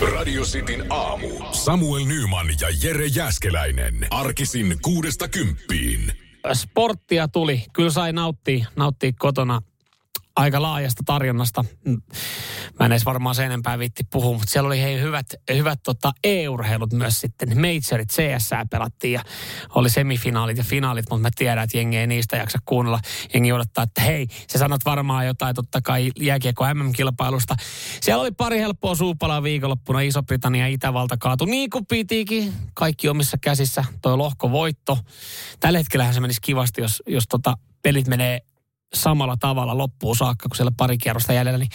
[0.00, 1.28] Radio Cityn aamu.
[1.52, 4.06] Samuel Nyman ja Jere Jäskeläinen.
[4.10, 6.12] Arkisin kuudesta kymppiin.
[6.52, 7.64] Sporttia tuli.
[7.72, 9.62] Kyllä sai nauttia, nauttia kotona
[10.36, 11.64] aika laajasta tarjonnasta.
[11.84, 12.02] Mm.
[12.80, 16.12] Mä en edes varmaan sen enempää viitti puhua, mutta siellä oli hei hyvät, hyvät tota,
[16.24, 17.48] e-urheilut myös sitten.
[17.60, 19.22] Majorit CS pelattiin ja
[19.74, 23.00] oli semifinaalit ja finaalit, mutta mä tiedän, että jengi ei niistä jaksa kuunnella.
[23.34, 27.56] Jengi odottaa, että hei, sä sanot varmaan jotain totta kai jääkiekko MM-kilpailusta.
[28.00, 30.00] Siellä oli pari helppoa suupalaa viikonloppuna.
[30.00, 32.52] Iso-Britannia ja Itävalta kaatu niin kuin pitikin.
[32.74, 33.84] Kaikki omissa käsissä.
[34.02, 34.98] Toi lohkovoitto.
[35.60, 38.40] Tällä hetkellä se menisi kivasti, jos, jos tota pelit menee
[38.94, 41.70] samalla tavalla loppuun saakka, kun siellä pari kierrosta jäljellä, niin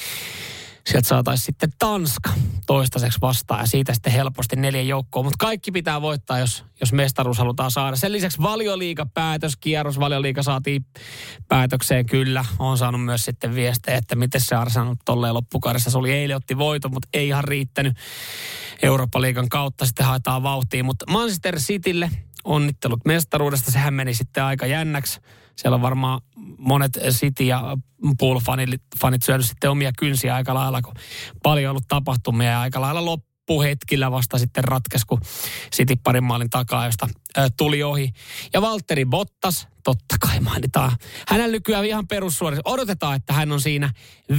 [0.88, 2.30] sieltä saataisiin sitten Tanska
[2.66, 5.23] toistaiseksi vastaan ja siitä sitten helposti neljä joukkoa.
[5.23, 7.95] Mutta kaikki pitää voittaa, jos, jos mestaruus halutaan saada.
[7.95, 10.85] Sen lisäksi valioliiga päätöskierros, valioliiga saatiin
[11.48, 12.45] päätökseen kyllä.
[12.59, 15.91] On saanut myös sitten viestejä, että miten se Arsenal tolleen loppukaudessa.
[15.91, 17.98] Se oli eilen otti voiton, mutta ei ihan riittänyt.
[18.82, 20.85] Eurooppa-liigan kautta sitten haetaan vauhtiin.
[20.85, 22.12] Mutta Manchester Citylle
[22.44, 23.71] onnittelut mestaruudesta.
[23.71, 25.20] Sehän meni sitten aika jännäksi
[25.60, 26.21] siellä on varmaan
[26.57, 27.77] monet City ja
[28.18, 30.93] Pool-fanit fanit syönyt sitten omia kynsiä aika lailla, kun
[31.43, 33.05] paljon ollut tapahtumia ja aika lailla
[33.49, 35.21] loppuhetkillä vasta sitten ratkaisi, kun
[35.75, 37.07] City parin maalin takaa, josta
[37.57, 38.09] tuli ohi.
[38.53, 40.91] Ja Valtteri Bottas, totta kai mainitaan.
[41.27, 42.61] Hänellä nykyään ihan perussuorissa.
[42.65, 43.93] Odotetaan, että hän on siinä
[44.33, 44.35] 5-8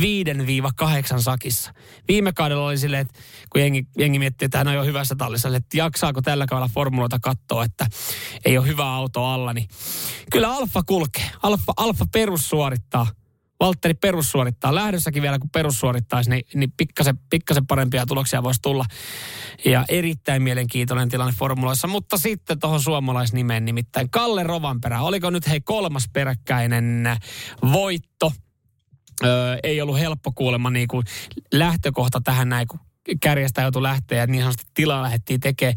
[1.19, 1.75] sakissa.
[2.08, 3.20] Viime kaudella oli silleen, että
[3.53, 7.19] kun jengi, jengi miettii, että hän on jo hyvässä tallissa, että jaksaako tällä kaudella formuloita
[7.19, 7.86] katsoa, että
[8.44, 9.69] ei ole hyvä auto alla, niin
[10.33, 11.31] kyllä Alfa kulkee.
[11.42, 13.06] Alfa, Alfa perussuorittaa.
[13.61, 14.75] Valtteri perussuorittaa.
[14.75, 18.84] Lähdössäkin vielä, kun perussuorittaisi, niin, niin pikkasen, pikkasen parempia tuloksia voisi tulla.
[19.64, 21.88] Ja erittäin mielenkiintoinen tilanne formuloissa.
[21.88, 25.03] Mutta sitten tuohon suomalaisnimeen nimittäin Kalle Rovanperä.
[25.03, 27.16] Oliko nyt hei kolmas peräkkäinen
[27.72, 28.33] voitto?
[29.25, 31.06] Öö, ei ollut helppo kuulemma niin kuin
[31.53, 32.81] lähtökohta tähän näin, kun
[33.22, 35.77] kärjestä joutui lähteä ja niin sanotusti tilaa lähdettiin tekemään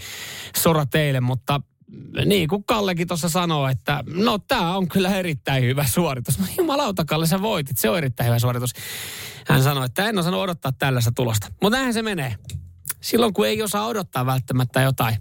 [0.57, 1.61] sora teille, mutta
[2.25, 6.39] niin kuin Kallekin tuossa sanoo, että no tämä on kyllä erittäin hyvä suoritus.
[6.39, 8.73] No jumalauta Kalle, sä voitit, se on erittäin hyvä suoritus.
[9.47, 11.47] Hän sanoi, että en osannut odottaa tällaista tulosta.
[11.61, 12.35] Mutta näinhän se menee.
[13.01, 15.15] Silloin kun ei osaa odottaa välttämättä jotain,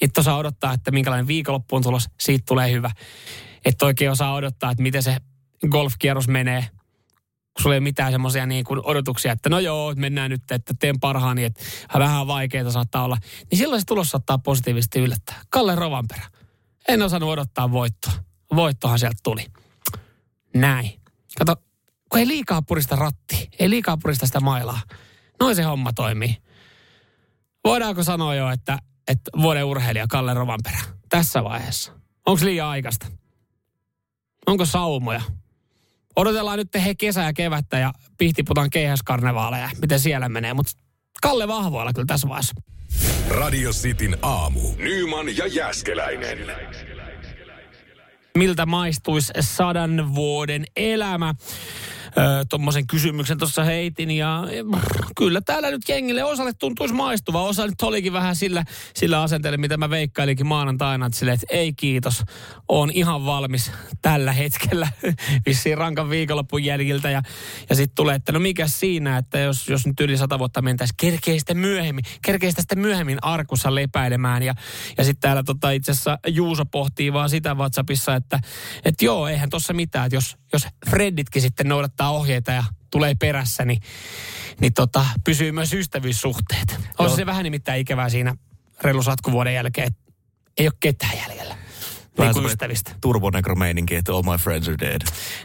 [0.00, 2.90] et osaa odottaa, että minkälainen viikonloppuun tulos, siitä tulee hyvä.
[3.64, 5.16] Että oikein osaa odottaa, että miten se
[5.68, 6.68] golfkierros menee,
[7.56, 11.00] kun sulla ei ole mitään semmoisia niin odotuksia, että no joo, mennään nyt, että teen
[11.00, 11.64] parhaani, että
[11.98, 13.16] vähän vaikeaa saattaa olla.
[13.50, 15.40] Niin silloin se tulos saattaa positiivisesti yllättää.
[15.50, 16.26] Kalle Rovanperä.
[16.88, 18.12] En osannut odottaa voittoa.
[18.56, 19.46] Voittohan sieltä tuli.
[20.54, 21.00] Näin.
[21.38, 21.56] Kato,
[22.08, 24.80] kun ei liikaa purista ratti, ei liikaa purista sitä mailaa.
[25.40, 26.36] Noin se homma toimii.
[27.64, 28.78] Voidaanko sanoa jo, että,
[29.08, 30.78] että vuoden urheilija Kalle Rovanperä
[31.08, 31.92] tässä vaiheessa?
[32.26, 33.06] Onko liian aikaista?
[34.46, 35.22] Onko saumoja?
[36.16, 40.54] Odotellaan nyt he kesä ja kevättä ja pihtiputan keihäskarnevaaleja, miten siellä menee.
[40.54, 40.72] Mutta
[41.22, 42.54] Kalle vahvoilla kyllä tässä vaiheessa.
[43.28, 44.60] Radio Cityn aamu.
[44.76, 46.38] Nyman ja Jäskeläinen.
[48.38, 51.34] Miltä maistuisi sadan vuoden elämä?
[52.48, 54.42] Tuommoisen kysymyksen tuossa heitin ja
[55.16, 57.42] kyllä täällä nyt jengille osalle tuntuisi maistuva.
[57.42, 61.72] Osa nyt olikin vähän sillä, sillä asenteella, mitä mä veikkailinkin maanantaina, että, sille, että ei
[61.72, 62.22] kiitos,
[62.68, 63.72] on ihan valmis
[64.02, 64.88] tällä hetkellä
[65.46, 67.22] vissiin rankan viikonloppun jäljiltä ja,
[67.70, 70.94] ja sitten tulee, että no mikä siinä, että jos, jos nyt yli sata vuotta mentäisi,
[70.96, 74.54] kerkee sitä myöhemmin, kerkee sitä myöhemmin arkussa lepäilemään ja,
[74.98, 78.40] ja sitten täällä tota itse asiassa Juuso pohtii vaan sitä WhatsAppissa, että,
[78.84, 83.64] että joo, eihän tuossa mitään, että jos, jos Fredditkin sitten noudattaa ohjeita ja tulee perässä,
[83.64, 83.82] niin,
[84.60, 86.80] niin tota, pysyy myös ystävyyssuhteet.
[86.98, 88.34] On se vähän nimittäin ikävää siinä
[88.80, 90.12] reilu satkuvuoden jälkeen, että
[90.58, 91.56] ei ole ketään jäljellä.
[92.18, 92.94] Vähän niin ystävistä.
[93.00, 95.00] Turbonegromeininki, että all my friends are dead.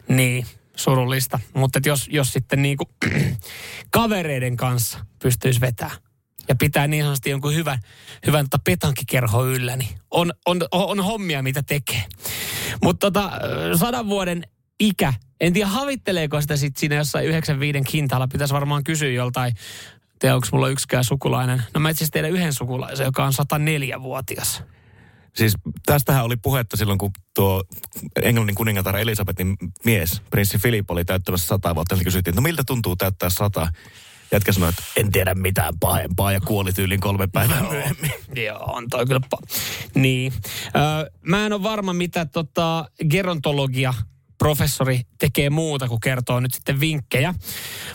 [0.07, 0.45] Niin,
[0.75, 1.39] surullista.
[1.53, 2.89] Mutta jos, jos sitten niin kuin
[3.91, 5.97] kavereiden kanssa pystyisi vetämään
[6.47, 7.79] ja pitää niin sanotusti jonkun hyvän,
[8.25, 12.03] hyvän tota petankikerho yllä, niin on, on, on hommia, mitä tekee.
[12.83, 13.31] Mutta tota,
[13.79, 14.43] sadan vuoden
[14.81, 15.13] ikä.
[15.39, 18.27] En tiedä, havitteleeko sitä sitten siinä jossain 95 kintalla.
[18.27, 19.53] Pitäisi varmaan kysyä joltain,
[20.19, 21.63] tiedä onko mulla yksikään sukulainen.
[21.73, 24.63] No mä itse asiassa tiedän yhden sukulaisen, joka on 104-vuotias.
[25.35, 25.53] Siis
[25.85, 27.63] tästähän oli puhetta silloin, kun tuo
[28.21, 29.55] Englannin kuningatar Elisabetin
[29.85, 31.95] mies, prinssi Filip, oli täyttämässä sata vuotta.
[31.95, 33.67] Eli kysyttiin, no miltä tuntuu täyttää sata?
[34.31, 38.11] Jätkä sanoi, että en tiedä mitään pahempaa ja kuoli tyyliin kolme päivää myöhemmin.
[38.45, 39.47] Joo, on toi kyllä pa-
[39.95, 40.33] Niin.
[40.75, 43.93] Öö, mä en ole varma, mitä tota gerontologia
[44.41, 47.33] professori tekee muuta kuin kertoo nyt sitten vinkkejä.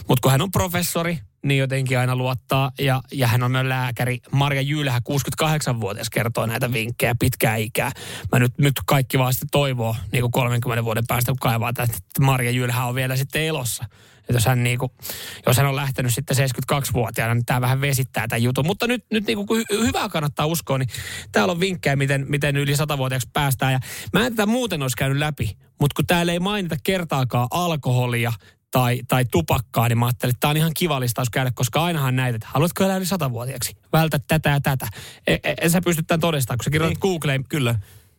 [0.08, 2.70] Mutta kun hän on professori, niin jotenkin aina luottaa.
[2.78, 4.18] Ja, ja hän on myös lääkäri.
[4.32, 5.00] Marja Jylhä,
[5.44, 7.92] 68-vuotias, kertoo näitä vinkkejä pitkää ikää.
[8.32, 11.86] Mä nyt, nyt kaikki vaan sitten toivoo niin kuin 30 vuoden päästä, kun kaivaa, että
[12.20, 13.84] Marja Jylhä on vielä sitten elossa.
[14.28, 14.92] Että jos hän, niinku,
[15.46, 18.66] jos hän on lähtenyt sitten 72-vuotiaana, niin tämä vähän vesittää tämän jutun.
[18.66, 20.88] Mutta nyt, nyt niinku, kun hy- hyvää kannattaa uskoa, niin
[21.32, 23.72] täällä on vinkkejä, miten, miten yli 100-vuotiaaksi päästään.
[23.72, 23.80] Ja
[24.12, 28.32] mä en tätä muuten olisi käynyt läpi, mutta kun täällä ei mainita kertaakaan alkoholia
[28.70, 32.16] tai, tai tupakkaa, niin mä ajattelin, että tämä on ihan kiva listaus käydä, koska ainahan
[32.16, 33.76] näitä, että haluatko elää yli satavuotiaaksi?
[33.92, 34.88] Vältä tätä ja tätä.
[35.26, 37.12] E, e, en sä pysty tämän todistamaan, kun sä kirjoitat niin.
[37.12, 37.74] Googleen, kyllä,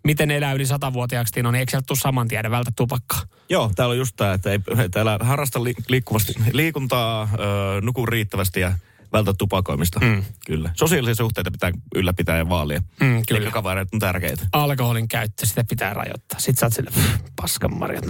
[0.08, 3.22] miten elää yli satavuotiaaksi, niin on, niin eikö sieltä tule saman tiedä vältä tupakkaa?
[3.50, 4.60] Joo, täällä on just tämä, että ei,
[4.92, 8.74] täällä harrasta li, liikkuvasti, liikuntaa, ö, nuku riittävästi ja
[9.14, 10.00] vältä tupakoimista.
[10.00, 10.24] Mm.
[10.46, 10.72] Kyllä.
[10.74, 12.80] Sosiaalisia suhteita pitää ylläpitää ja vaalia.
[13.00, 13.42] Mm, kyllä.
[13.42, 14.48] Eli kavereet on tärkeitä.
[14.52, 16.40] Alkoholin käyttö, sitä pitää rajoittaa.
[16.40, 16.92] Sitten sä oot sille,
[17.36, 18.06] paskan marjat,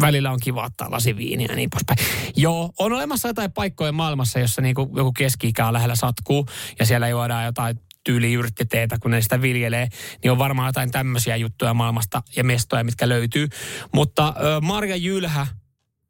[0.00, 1.98] välillä on kiva ottaa lasi viiniä ja niin poispäin.
[2.36, 6.46] Joo, on olemassa jotain paikkoja maailmassa, jossa niinku joku keski-ikä on lähellä satkuu
[6.78, 9.88] ja siellä juodaan jotain tyyliyrttiteetä, kun ne sitä viljelee,
[10.22, 13.48] niin on varmaan jotain tämmöisiä juttuja maailmasta ja mestoja, mitkä löytyy.
[13.92, 15.46] Mutta äh, Marja Jylhä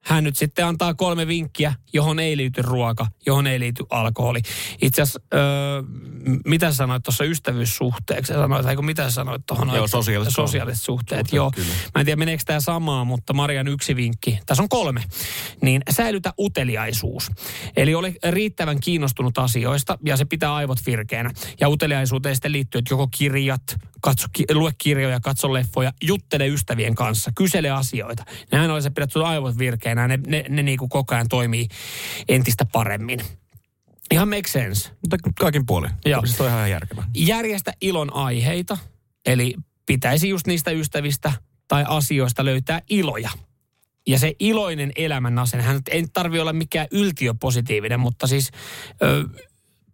[0.05, 4.41] hän nyt sitten antaa kolme vinkkiä, johon ei liity ruoka, johon ei liity alkoholi.
[4.82, 5.82] Itse asiassa, öö,
[6.44, 8.32] mitä sanoit tuossa ystävyyssuhteeksi?
[8.32, 9.69] Sanoit, eikö mitä sanoit tuohon?
[9.75, 11.19] Joo, sosiaaliset, sosiaaliset suhteet.
[11.19, 11.50] suhteet joo.
[11.50, 11.69] Kyllä.
[11.94, 15.05] Mä en tiedä, meneekö tämä samaa, mutta Marian yksi vinkki, tässä on kolme,
[15.62, 17.31] niin säilytä uteliaisuus.
[17.76, 21.31] Eli ole riittävän kiinnostunut asioista ja se pitää aivot virkeänä.
[21.61, 23.62] Ja uteliaisuuteen sitten liittyy, että joko kirjat,
[24.00, 28.25] katso, lue kirjoja, katso leffoja, juttele ystävien kanssa, kysele asioita.
[28.53, 31.69] Näin on se pidät sun aivot virkeänä, ne, ne, ne niin kuin koko ajan toimii
[32.29, 33.21] entistä paremmin.
[34.11, 34.91] Ihan make sense.
[34.91, 35.91] Mutta kaikin puolin.
[36.05, 36.23] Joo.
[36.25, 37.05] Se on ihan järkevä.
[37.17, 38.79] Järjestä ilon aiheita,
[39.27, 39.55] eli
[39.87, 41.33] pitäisi just niistä ystävistä
[41.69, 43.31] tai asioista löytää iloja.
[44.07, 48.51] Ja se iloinen elämän asenne, hän ei tarvi olla mikään yltiöpositiivinen, mutta siis
[49.03, 49.25] ö,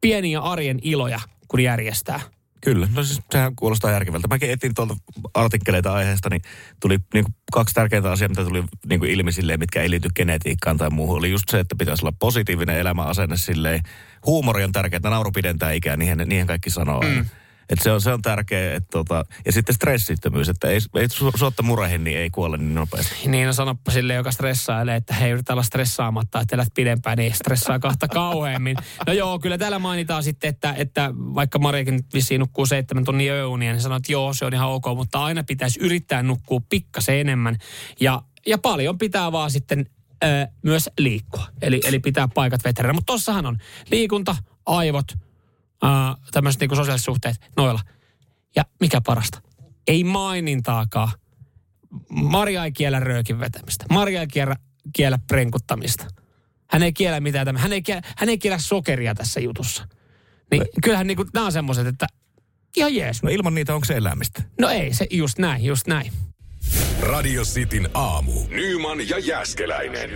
[0.00, 2.20] pieniä arjen iloja, kun järjestää–
[2.66, 4.28] Kyllä, no siis sehän kuulostaa järkevältä.
[4.28, 4.96] Mäkin etin tuolta
[5.34, 6.40] artikkeleita aiheesta, niin
[6.80, 10.08] tuli niin kuin kaksi tärkeää asiaa, mitä tuli niin kuin ilmi silleen, mitkä ei liity
[10.16, 11.18] genetiikkaan tai muuhun.
[11.18, 13.80] Oli just se, että pitäisi olla positiivinen elämäasenne silleen.
[14.26, 17.02] Huumori on tärkeää, nauru pidentää ikää, niihin, niihin kaikki sanoo.
[17.02, 17.26] Mm.
[17.68, 18.74] Et se on, se on tärkeä.
[18.74, 22.74] Että tota, ja sitten stressittömyys, että ei, ei su, suotta murehin, niin ei kuole niin
[22.74, 23.28] nopeasti.
[23.28, 27.34] Niin, no sanoppa sille, joka stressailee, että hei, yritä olla stressaamatta, että elät pidempään, niin
[27.34, 28.76] stressaa kahta kauheammin.
[29.06, 33.72] No joo, kyllä täällä mainitaan sitten, että, että vaikka Mariakin vissiin nukkuu seitsemän tunnin yöunia,
[33.72, 37.58] niin sanoo, että joo, se on ihan ok, mutta aina pitäisi yrittää nukkua pikkasen enemmän.
[38.00, 39.86] Ja, ja paljon pitää vaan sitten
[40.24, 41.46] ö, myös liikkua.
[41.62, 42.92] Eli, eli pitää paikat veteränä.
[42.92, 43.58] Mutta tossahan on
[43.90, 44.36] liikunta,
[44.66, 45.06] aivot,
[45.84, 47.80] uh, tämmöiset niin sosiaaliset suhteet noilla.
[48.56, 49.42] Ja mikä parasta?
[49.86, 51.08] Ei mainintaakaan.
[52.10, 53.84] Maria ei kiellä röökin vetämistä.
[53.90, 54.56] Maria ei kiellä,
[54.92, 56.06] kiellä prenkuttamista.
[56.70, 57.62] Hän ei kiellä mitään tämän.
[57.62, 59.88] Hän ei kiellä, hän ei kiellä sokeria tässä jutussa.
[60.50, 60.66] Niin no.
[60.82, 62.06] kyllähän niin kuin, nämä on semmoiset, että
[62.76, 63.22] ihan jees.
[63.22, 64.42] No ilman niitä onko se elämistä?
[64.60, 66.12] No ei, se just näin, just näin.
[67.00, 68.32] Radio Cityn aamu.
[68.48, 70.10] Nyman ja Jäskeläinen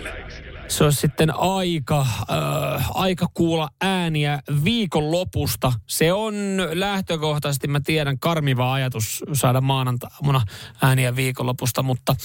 [0.71, 5.73] se olisi sitten aika, äh, aika kuulla ääniä viikonlopusta.
[5.87, 6.33] Se on
[6.73, 10.41] lähtökohtaisesti, mä tiedän, karmiva ajatus saada maanantaamuna
[10.81, 12.15] ääniä viikonlopusta, mutta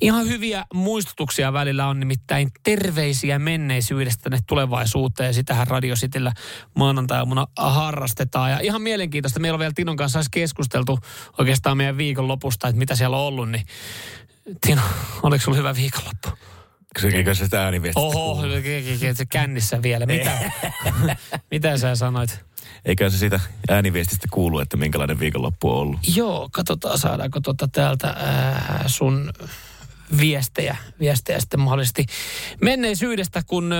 [0.00, 5.26] ihan hyviä muistutuksia välillä on nimittäin terveisiä menneisyydestä tänne tulevaisuuteen.
[5.26, 6.32] Ja sitähän Radio Cityllä
[6.76, 8.50] maanantaamuna harrastetaan.
[8.50, 10.98] Ja ihan mielenkiintoista, meillä on vielä Tinon kanssa keskusteltu
[11.38, 13.66] oikeastaan meidän viikonlopusta, että mitä siellä on ollut, niin
[14.66, 14.82] Tino,
[15.22, 16.28] oliko sulla hyvä viikonloppu?
[17.12, 18.42] Eikö se sitä ääniviestistä Oho,
[19.14, 20.06] se kännissä vielä.
[20.06, 20.38] Mitä,
[21.50, 22.44] mitä sä sanoit?
[22.84, 26.00] Eikä se siitä ääniviestistä kuulu, että minkälainen viikonloppu on ollut?
[26.16, 29.32] Joo, katsotaan saadaanko tuota täältä ää, sun
[30.20, 32.06] viestejä, viestejä sitten mahdollisesti
[32.60, 33.76] menneisyydestä, kun ä,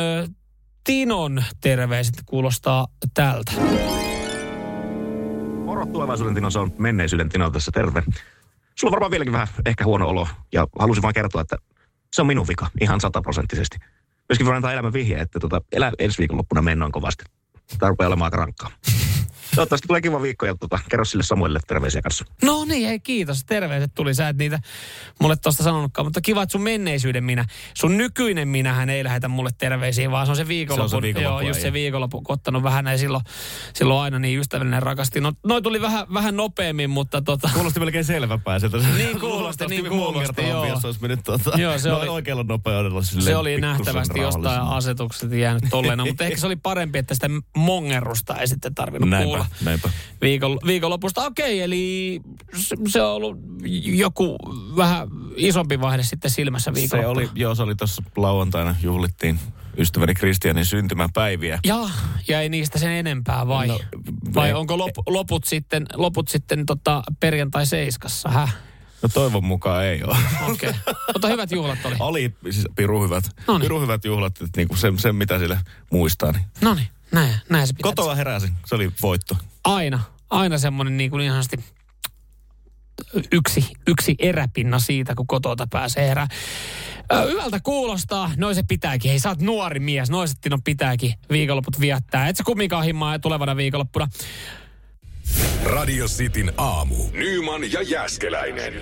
[0.85, 3.53] Tinon terveiset kuulostaa tältä.
[5.65, 8.03] Moro tulevaisuuden Tino, se on menneisyyden Tino tässä, terve.
[8.75, 11.57] Sulla on varmaan vieläkin vähän ehkä huono olo ja halusin vain kertoa, että
[12.13, 13.79] se on minun vika, ihan sataprosenttisesti.
[14.29, 17.25] Myöskin voin antaa elämän vihje, että tota, elä ensi viikonloppuna mennoin kovasti.
[17.79, 18.71] Tämä rupeaa olemaan aika rankkaa.
[19.55, 22.25] Toivottavasti tulee kiva viikko ja tota, kerro sille Samuelle terveisiä kanssa.
[22.43, 23.45] No niin, hei kiitos.
[23.47, 24.15] Terveiset tuli.
[24.15, 24.61] Sä et niitä
[25.21, 27.45] mulle tuosta sanonutkaan, mutta kiva, että sun menneisyyden minä.
[27.75, 30.89] Sun nykyinen minähän ei lähetä mulle terveisiä, vaan se on se viikonloppu.
[30.89, 33.25] Se on se viikonloppu joo, just se viikonloppu, kun ottanut vähän näin silloin,
[33.75, 35.21] silloin aina niin ystävällinen rakasti.
[35.21, 37.51] No, noi tuli vähän, vähän nopeammin, mutta tota...
[37.55, 38.79] Kuulosti melkein selväpää sieltä.
[38.97, 40.67] niin kuulosti, niin kuulosti, joo.
[40.67, 45.65] Jos olisi mennyt tota, joo, se oli, oikealla nopeudella Se oli nähtävästi jostain asetukset jäänyt
[45.71, 45.99] tolleen.
[45.99, 49.65] No, mutta ehkä se oli parempi, että sitä mongerusta ei sitten tarvinnut näinpä, kuulla.
[49.65, 49.91] Näinpä.
[50.21, 51.27] Viikon, viikonlopusta.
[51.27, 52.21] Okei, okay, eli
[52.57, 53.39] se, se on ollut
[53.85, 54.37] joku
[54.77, 57.27] vähän isompi vaihde sitten silmässä viikonloppuna.
[57.27, 59.39] Se oli, joo, se oli tuossa lauantaina juhlittiin
[59.79, 61.59] ystäväni Kristianin syntymäpäiviä.
[61.65, 61.91] Ja,
[62.29, 63.67] ja ei niistä sen enempää vai?
[63.67, 63.81] No,
[64.35, 68.57] vai onko lop, loput sitten, loput sitten tota perjantai seiskassa, häh?
[69.03, 70.17] No toivon mukaan ei ole.
[70.51, 70.71] Okei.
[70.71, 70.95] Okay.
[71.13, 71.97] Mutta hyvät juhlat oli.
[71.99, 73.25] Oli siis piru hyvät.
[73.47, 73.63] Noniin.
[73.63, 76.33] Piru hyvät juhlat, että niinku sen, sen mitä sille muistaa.
[76.33, 76.45] Niin.
[76.61, 77.91] No niin, näin, näin se pitää.
[77.91, 79.37] Kotoa heräsin, se oli voitto.
[79.65, 80.01] Aina,
[80.31, 81.57] aina semmoinen niin kuin ihanasti
[83.33, 86.29] yksi, yksi eräpinna siitä, kun kotota pääsee herää.
[87.13, 88.31] Ö, Hyvältä kuulostaa.
[88.37, 89.11] Noin se pitääkin.
[89.11, 90.11] Hei, sä oot nuori mies.
[90.11, 92.29] Noisettiin on pitääkin viikonloput viettää.
[92.29, 94.09] Et sä kumminkaan himmaa tulevana viikonloppuna.
[95.65, 96.97] Radio Cityn aamu.
[97.13, 98.75] Nyman ja Jäskeläinen.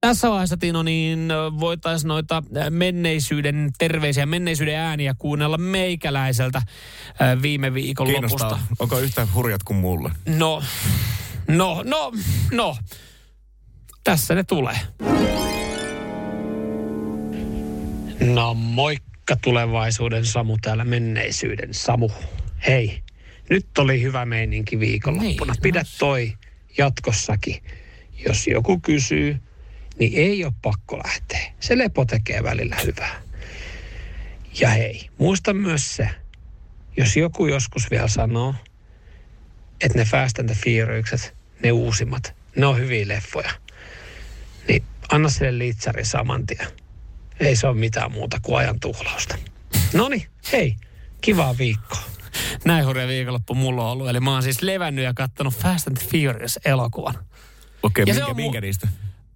[0.00, 1.28] Tässä vaiheessa, Tino, niin
[1.60, 6.62] voitaisiin noita menneisyyden terveisiä, menneisyyden ääniä kuunnella meikäläiseltä
[7.42, 8.48] viime viikonlopusta.
[8.48, 8.76] Kiinnostaa.
[8.78, 10.10] Onko yhtä hurjat kuin mulle?
[10.26, 10.62] No,
[11.48, 12.12] no, no,
[12.52, 12.76] no.
[14.04, 14.76] Tässä ne tulee.
[18.34, 22.10] No moikka tulevaisuuden Samu täällä menneisyyden Samu.
[22.66, 23.02] Hei,
[23.50, 25.52] nyt oli hyvä meininki viikonloppuna.
[25.52, 26.32] Niin, Pidä toi
[26.78, 27.62] jatkossakin.
[28.26, 29.40] Jos joku kysyy,
[30.00, 31.52] niin ei ole pakko lähteä.
[31.60, 33.22] Se lepo tekee välillä hyvää.
[34.60, 36.08] Ja hei, muista myös se,
[36.96, 38.54] jos joku joskus vielä sanoo,
[39.80, 40.60] että ne Fast and the
[41.62, 43.50] ne uusimmat, ne on hyviä leffoja.
[44.68, 46.66] Niin anna sille liitsari saman tien.
[47.40, 49.38] Ei se ole mitään muuta kuin ajan tuhlausta.
[49.92, 50.76] Noni, hei,
[51.20, 52.02] kivaa viikkoa.
[52.64, 54.08] Näin hurja viikonloppu mulla on ollut.
[54.08, 57.14] Eli mä oon siis levännyt ja kattonut Fast and the Furious-elokuvan.
[57.82, 58.88] Okei, Ja se minkä, on mu- minkä niistä?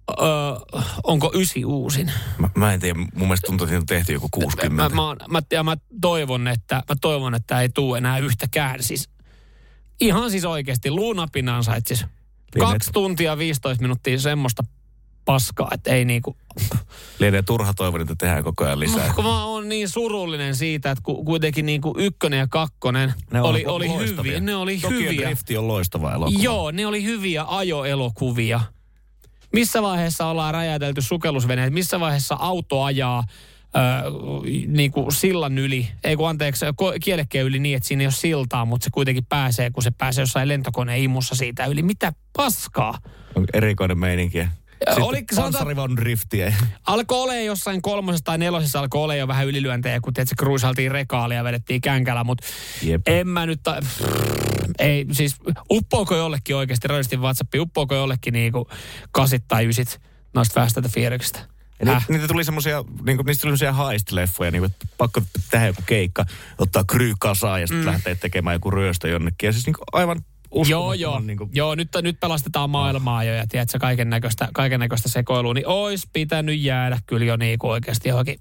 [0.09, 2.11] Öö, onko ysi uusin?
[2.37, 4.95] Mä, mä en tiedä, mun mielestä tuntuu, että on tehty joku 60.
[4.95, 8.83] Mä, mä, mä, ja mä toivon, että, mä toivon, että ei tuu enää yhtäkään.
[8.83, 9.09] Siis,
[10.01, 12.05] ihan siis oikeasti luunapin ansaitsis.
[12.59, 14.63] Kaksi tuntia 15 minuuttia semmoista
[15.25, 16.37] paskaa, että ei niinku...
[17.19, 19.13] Lienee turha toivon, että tehdään koko ajan lisää.
[19.13, 23.65] Kun mä oon niin surullinen siitä, että ku, kuitenkin niinku ykkönen ja kakkonen Ne oli,
[23.65, 24.31] oli loistavia.
[24.31, 24.39] hyviä.
[24.39, 25.27] Ne oli Tokyo hyviä.
[25.27, 26.43] Drifti on loistava elokuva.
[26.43, 28.61] Joo, ne oli hyviä ajoelokuvia.
[29.55, 31.73] Missä vaiheessa ollaan räjäytelty sukellusveneet?
[31.73, 33.23] Missä vaiheessa auto ajaa
[33.75, 33.79] ö,
[34.67, 35.87] niin kuin sillan yli?
[36.03, 36.65] Ei kun anteeksi,
[37.03, 40.21] kielekkeen yli niin, että siinä ei ole siltaa, mutta se kuitenkin pääsee, kun se pääsee
[40.21, 41.83] jossain lentokoneen imussa siitä yli.
[41.83, 42.97] Mitä paskaa?
[43.35, 44.47] On erikoinen meininki.
[44.79, 46.53] Sitten oli- sanotaan- driftiä.
[46.87, 51.37] Alkoi ole jossain kolmosessa tai nelosessa, alkoi ole jo vähän ylilyöntejä, kun se kruisaltiin rekaalia
[51.37, 52.45] ja vedettiin känkällä, mutta
[52.81, 53.07] Jep.
[53.07, 53.81] en mä nyt, ta-
[54.79, 55.35] ei, siis
[55.71, 58.67] uppoako jollekin oikeasti, radistin WhatsAppi, uppoako jollekin niinku
[59.11, 60.01] kasit tai ysit
[60.33, 61.39] noista Furiousista?
[61.85, 62.05] Ja Häh?
[62.09, 66.25] niitä, tuli semmosia, niinku, niistä tuli semmosia heist-leffoja, niinku, että pakko tehdä joku keikka,
[66.57, 67.91] ottaa kryy kasaan ja sitten mm.
[67.91, 69.47] lähteä tekemään joku ryöstö jonnekin.
[69.47, 70.21] Ja siis niinku aivan
[70.67, 71.19] Joo, joo.
[71.19, 75.67] Niinku, Joo, nyt, nyt pelastetaan maailmaa jo ja tiedätkö, kaiken näköistä, kaiken näköistä sekoilua, niin
[75.67, 78.39] olisi pitänyt jäädä kyllä jo niin oikeasti johonkin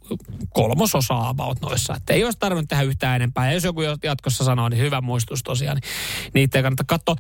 [0.50, 1.94] kolmososa about noissa.
[1.97, 3.47] Että ei olisi tarvinnut tehdä yhtään enempää.
[3.47, 5.90] Ja jos joku jatkossa sanoo, niin hyvä muistus tosiaan, niin
[6.35, 7.16] niitä ei kannata katsoa.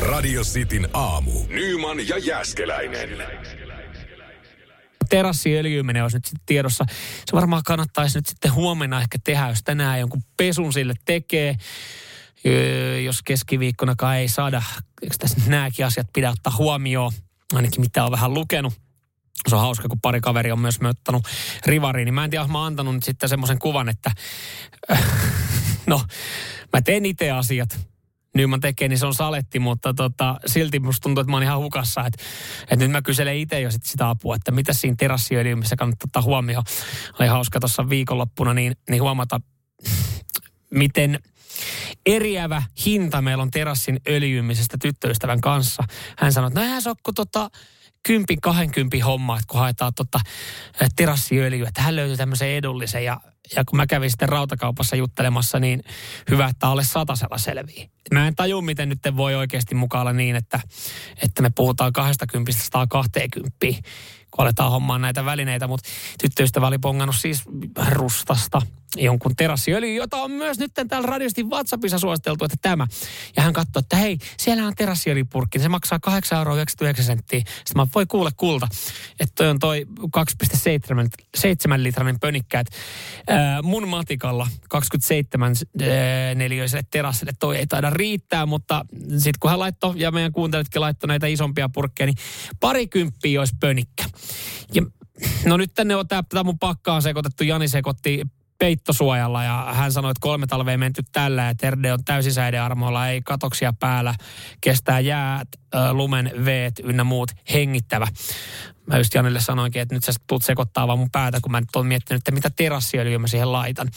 [0.00, 1.32] Radio Cityn aamu.
[1.48, 3.08] Nyman ja Jäskeläinen.
[5.08, 6.84] terassin öljyminen olisi nyt sitten tiedossa.
[7.26, 11.56] Se varmaan kannattaisi nyt sitten huomenna ehkä tehdä, jos tänään jonkun pesun sille tekee.
[13.04, 14.62] Jos keskiviikkonakaan ei saada,
[15.02, 17.12] eikö tässä nyt nämäkin asiat pidä ottaa huomioon,
[17.54, 18.74] ainakin mitä on vähän lukenut.
[19.48, 21.28] Se on hauska, kun pari kaveri on myös möttanut
[21.66, 24.10] rivariin, niin mä en tiedä, mä oon antanut nyt sitten semmoisen kuvan, että
[25.86, 26.02] no,
[26.72, 27.78] mä teen itse asiat.
[28.34, 31.58] Nyman tekee, niin se on saletti, mutta tota, silti musta tuntuu, että mä oon ihan
[31.58, 32.00] hukassa.
[32.00, 32.22] Että,
[32.62, 36.22] että nyt mä kyselen itse jo sit sitä apua, että mitä siinä terassiöljymissä kannattaa ottaa
[36.22, 36.64] huomioon.
[37.20, 39.40] Oli hauska tuossa viikonloppuna niin, niin huomata,
[40.70, 41.18] miten
[42.06, 45.84] eriävä hinta meillä on terassin öljymisestä tyttöystävän kanssa.
[46.18, 47.50] Hän sanoi, että no eihän se ole tota,
[48.06, 50.20] kympin, kahdenkympin homma, että kun haetaan tota,
[50.80, 53.20] eh, terassiöljyä, että hän löytyi tämmöisen edullisen ja,
[53.56, 55.82] ja kun mä kävin sitten rautakaupassa juttelemassa, niin
[56.30, 57.90] hyvä, että alle satasella selvii.
[58.14, 60.60] Mä en taju, miten nyt voi oikeasti mukaan olla niin, että,
[61.22, 63.66] että me puhutaan 20 120,
[64.36, 65.88] kun aletaan hommaan näitä välineitä, mutta
[66.22, 67.42] tyttöystävä oli pongannut siis
[67.88, 68.62] rustasta
[68.96, 72.86] jonkun terassiöljy, jota on myös nyt täällä radiosti WhatsAppissa suositeltu, että tämä.
[73.36, 76.56] Ja hän katsoi, että hei, siellä on terassiöljypurkki, se maksaa 8,99 euroa.
[76.66, 77.42] Sitten
[77.76, 78.68] mä voi kuule kulta,
[79.20, 82.60] että toi on toi 2,7 litrainen pönikkä.
[82.60, 82.76] että,
[83.28, 89.58] ää, mun matikalla 27 ää, neliöiselle terassille toi ei taida riittää, mutta sitten kun hän
[89.58, 92.16] laittoi, ja meidän kuuntelijatkin laittoi näitä isompia purkkeja, niin
[92.60, 94.04] parikymppiä olisi pönikkä.
[94.74, 94.82] Ja
[95.44, 98.22] no nyt tänne on tämä mun pakkaan sekoitettu, Jani sekoitti
[98.58, 103.22] peittosuojalla ja hän sanoi, että kolme talvea menty tällä ja Terde on täysisäiden armoilla, ei
[103.22, 104.14] katoksia päällä,
[104.60, 105.48] kestää jäät,
[105.92, 108.06] lumen veet ynnä muut, hengittävä.
[108.86, 111.76] Mä just Janille sanoinkin, että nyt sä tulet sekoittaa vaan mun päätä, kun mä nyt
[111.76, 113.88] oon miettinyt, että mitä terassiöljyä mä siihen laitan.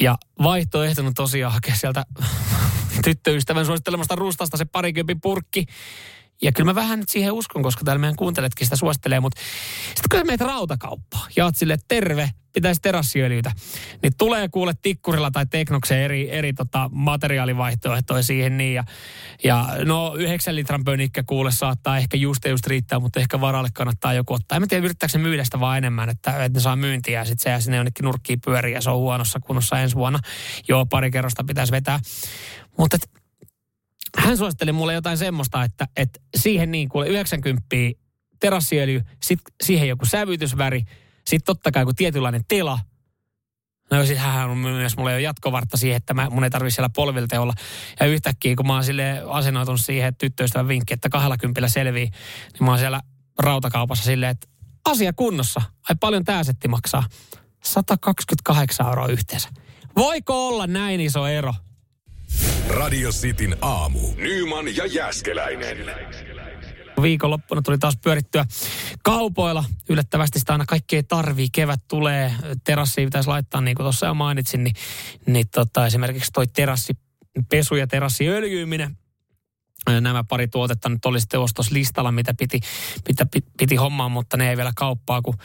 [0.00, 2.04] Ja vaihtoehtona tosiaan hakea sieltä
[3.04, 5.66] tyttöystävän suosittelemasta rustasta se parikympin purkki.
[6.42, 9.40] Ja kyllä mä vähän nyt siihen uskon, koska täällä meidän kuunteletkin sitä suosittelee, mutta
[9.86, 13.52] sitten kun sä meet rautakauppaan ja oot sille, terve, pitäisi terassiöljytä,
[14.02, 18.74] niin tulee kuule tikkurilla tai teknoksen eri, eri tota materiaalivaihtoehtoja siihen niin.
[18.74, 18.84] Ja,
[19.44, 24.14] ja no 9 litran pönikkä kuule saattaa ehkä just just riittää, mutta ehkä varalle kannattaa
[24.14, 24.56] joku ottaa.
[24.56, 27.24] En mä tiedä, yrittääkö se myydä sitä vaan enemmän, että, että ne saa myyntiä ja
[27.24, 30.18] sitten se jää sinne jonnekin nurkkiin pyöriä ja se on huonossa kunnossa ensi vuonna.
[30.68, 32.00] Joo, pari kerrosta pitäisi vetää.
[32.78, 32.96] Mutta
[34.18, 37.66] hän suositteli mulle jotain semmoista, että, että siihen niin kuin 90
[38.40, 40.84] terassiöljy, sitten siihen joku sävytysväri,
[41.26, 42.78] sitten totta kai joku tietynlainen tila.
[43.90, 46.74] No siis hän on myös, mulla ei ole jatkovartta siihen, että mä, mun ei tarvitse
[46.74, 47.54] siellä polvilta olla.
[48.00, 52.04] Ja yhtäkkiä, kun mä oon sille asennoitunut siihen, että tyttöystävän vinkki, että kahdella kympillä selvii,
[52.52, 53.00] niin mä oon siellä
[53.38, 54.48] rautakaupassa silleen, että
[54.84, 55.62] asia kunnossa.
[55.88, 57.04] Ai paljon tää setti maksaa?
[57.64, 59.48] 128 euroa yhteensä.
[59.96, 61.54] Voiko olla näin iso ero?
[62.68, 64.00] Radio Cityn aamu.
[64.16, 65.78] Nyman ja Jäskeläinen.
[67.02, 68.44] Viikonloppuna tuli taas pyörittyä
[69.02, 69.64] kaupoilla.
[69.88, 71.48] Yllättävästi sitä aina kaikki ei tarvii.
[71.52, 72.34] Kevät tulee,
[72.64, 74.74] terassi pitäisi laittaa, niin kuin tuossa jo mainitsin, niin,
[75.26, 78.96] niin tota, esimerkiksi toi terassipesu ja terassiöljyyminen
[79.86, 82.60] nämä pari tuotetta nyt oli sitten ostoslistalla, mitä piti,
[83.04, 85.38] piti, piti, hommaa, mutta ne ei vielä kauppaa, kun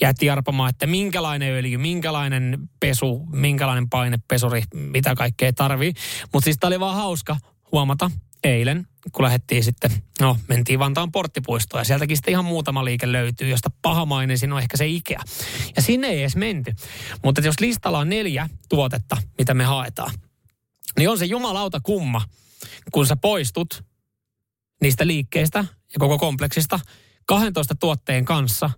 [0.00, 5.92] jäätti arpamaan, että minkälainen öljy, minkälainen pesu, minkälainen painepesuri, mitä kaikkea tarvii.
[6.32, 7.36] Mutta siis tämä oli vaan hauska
[7.72, 8.10] huomata
[8.44, 13.48] eilen, kun lähdettiin sitten, no mentiin Vantaan porttipuistoon ja sieltäkin sitten ihan muutama liike löytyy,
[13.48, 15.20] josta pahamainesin on ehkä se Ikea.
[15.76, 16.74] Ja sinne ei edes menty.
[17.24, 20.14] Mutta jos listalla on neljä tuotetta, mitä me haetaan,
[20.98, 22.22] niin on se jumalauta kumma,
[22.92, 23.84] kun sä poistut
[24.82, 26.80] niistä liikkeistä ja koko kompleksista
[27.26, 28.70] 12 tuotteen kanssa,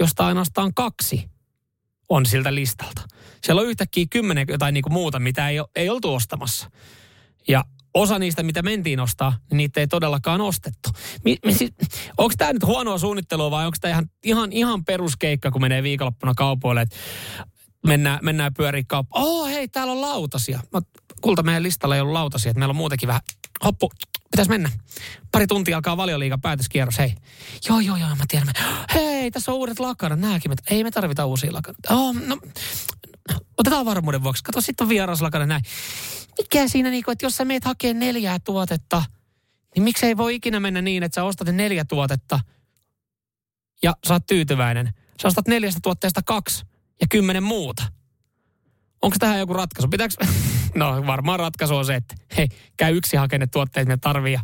[0.00, 1.30] josta ainoastaan kaksi
[2.08, 3.02] on siltä listalta.
[3.44, 6.70] Siellä on yhtäkkiä kymmenen jotain niin kuin muuta, mitä ei, ei oltu ostamassa.
[7.48, 10.88] Ja osa niistä, mitä mentiin ostaa, niin niitä ei todellakaan ostettu.
[11.24, 11.70] Mi, mi, siis,
[12.18, 16.34] onko tämä nyt huonoa suunnittelua vai onko tämä ihan, ihan, ihan peruskeikka, kun menee viikonloppuna
[16.36, 16.96] kaupoille, että
[17.86, 19.24] mennään, mennään pyöriin kauppaan.
[19.24, 20.60] Oh, hei, täällä on lautasia.
[20.72, 20.80] Mä,
[21.20, 23.22] kulta, meidän listalla ei ollut lautasia, että meillä on muutenkin vähän,
[23.64, 23.90] hoppu,
[24.30, 24.70] pitäisi mennä.
[25.32, 27.14] Pari tuntia alkaa valioliigan päätöskierros, hei.
[27.68, 28.54] Joo, joo, joo, mä tiedän.
[28.94, 30.52] Hei, tässä on uudet lakanat, nääkin.
[30.70, 31.78] Ei me tarvita uusia lakanat.
[31.90, 32.38] Oh, no,
[33.58, 34.44] otetaan varmuuden vuoksi.
[34.44, 35.62] Kato, sitten on vieraslakana näin.
[36.38, 39.02] Mikä siinä, niin kuin, että jos sä meet hakemaan neljää tuotetta,
[39.74, 42.40] niin miksei voi ikinä mennä niin, että sä ostat ne neljä tuotetta
[43.82, 44.94] ja sä oot tyytyväinen.
[45.22, 46.64] Sä ostat neljästä tuotteesta kaksi
[47.00, 47.82] ja kymmenen muuta.
[49.02, 49.88] Onko tähän joku ratkaisu?
[49.88, 50.14] Pitääkö...
[50.74, 54.40] No varmaan ratkaisu on se, että hei, käy yksi hakene tuotteet, mitä tarvii ja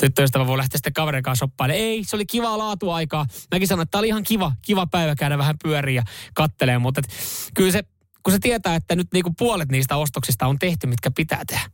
[0.00, 1.84] tyttöystävä voi lähteä sitten kaverin kanssa shoppailemaan.
[1.84, 3.26] Ei, se oli kiva laatuaikaa.
[3.54, 7.00] Mäkin sanoin, että tämä oli ihan kiva, kiva päivä käydä vähän pyöriä ja kattelee, mutta
[7.00, 7.08] et,
[7.54, 7.84] kyllä se,
[8.22, 11.70] kun se tietää, että nyt niinku puolet niistä ostoksista on tehty, mitkä pitää tehdä,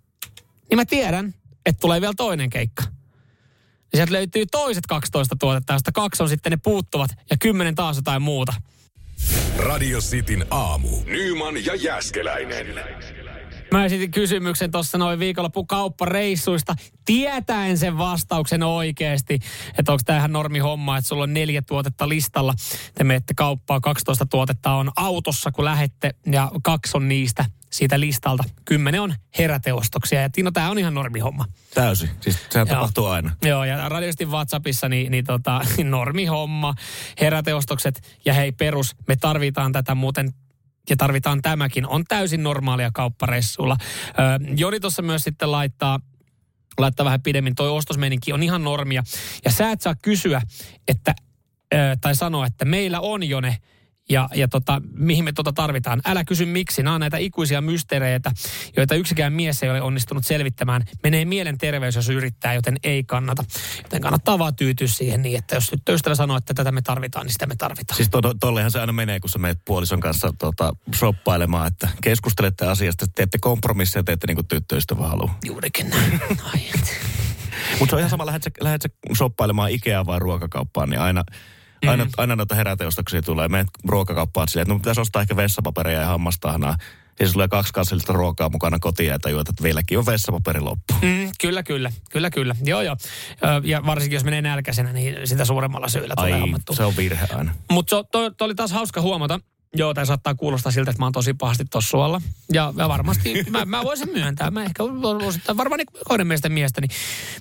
[0.71, 1.35] niin mä tiedän,
[1.67, 2.83] että tulee vielä toinen keikka.
[3.93, 7.97] Ja sieltä löytyy toiset 12 tuotetta, josta kaksi on sitten ne puuttuvat ja kymmenen taas
[7.97, 8.53] jotain muuta.
[9.59, 11.05] Radio Cityn aamu.
[11.05, 12.67] Nyman ja Jäskeläinen.
[13.73, 19.39] Mä esitin kysymyksen tuossa noin viikonloppu kauppareissuista, tietäen sen vastauksen oikeasti,
[19.79, 22.55] että onko tämä ihan normi homma, että sulla on neljä tuotetta listalla,
[22.95, 28.45] te menette kauppaa, 12 tuotetta on autossa, kun lähette, ja kaksi on niistä siitä listalta.
[28.65, 31.45] Kymmenen on heräteostoksia, ja Tino, tämä on ihan normihomma.
[31.75, 32.75] Täysin, siis sehän Joo.
[32.75, 33.31] tapahtuu aina.
[33.43, 36.75] Joo, ja radiostin WhatsAppissa niin, niin tota, normihomma,
[37.21, 40.33] heräteostokset, ja hei perus, me tarvitaan tätä muuten
[40.91, 43.77] ja tarvitaan tämäkin, on täysin normaalia kauppareissulla.
[44.57, 46.01] Joni tuossa myös sitten laittaa
[46.79, 47.55] laittaa vähän pidemmin.
[47.55, 49.03] Toi ostosmeininki on ihan normia.
[49.45, 50.43] Ja sä et saa kysyä,
[50.89, 51.15] että,
[52.01, 53.57] tai sanoa, että meillä on jo ne
[54.13, 56.01] ja, ja tota, mihin me tota tarvitaan.
[56.05, 56.83] Älä kysy miksi.
[56.83, 58.33] Nämä on näitä ikuisia mysteereitä,
[58.77, 60.85] joita yksikään mies ei ole onnistunut selvittämään.
[61.03, 63.45] Menee mielenterveys, jos yrittää, joten ei kannata.
[63.83, 67.27] Joten kannattaa vaan tyytyä siihen niin, että jos nyt ystävä sanoo, että tätä me tarvitaan,
[67.27, 67.97] niin sitä me tarvitaan.
[67.97, 72.67] Siis to, tollehan se aina menee, kun sä menet puolison kanssa tota, shoppailemaan, että keskustelette
[72.67, 75.39] asiasta, teette kompromisseja ja teette niin kuin tyttöystävä haluaa.
[75.45, 76.21] Juurikin näin.
[77.79, 81.25] Mutta se on ihan sama, lähdet sä, lähdet sä shoppailemaan Ikea vai ruokakauppaan, niin aina
[81.87, 82.11] Aina, mm.
[82.17, 83.49] aina noita heräteostoksia tulee.
[83.49, 86.77] Menet ruokakauppaan silleen, että no pitäisi ostaa ehkä vessapaperia ja hammastahnaa.
[87.21, 90.95] Ja se tulee kaksi kansallista ruokaa mukana kotiin ja tajuat, että vieläkin on vessapaperi loppu.
[91.03, 91.93] Mm, kyllä, kyllä.
[92.11, 92.57] Kyllä, kyllä.
[92.65, 92.97] Joo, joo.
[93.65, 97.55] Ja varsinkin jos menee nälkäisenä, niin sitä suuremmalla syyllä tulee Ai, se on virhe aina.
[97.71, 99.41] Mutta to, to, oli taas hauska huomata,
[99.77, 102.21] Joo, tämä saattaa kuulostaa siltä, että mä oon tosi pahasti tuossa suolla.
[102.53, 104.51] Ja, ja varmasti mä, mä voisin myöntää.
[104.51, 104.83] Mä ehkä
[105.27, 106.91] osittain varmaan niin kahden miestä miestä, niin,